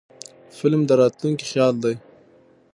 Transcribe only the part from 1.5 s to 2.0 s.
خیال دی